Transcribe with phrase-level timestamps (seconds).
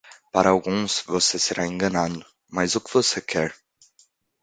[0.31, 3.53] Para alguns, você será enganado, mas o que você quer?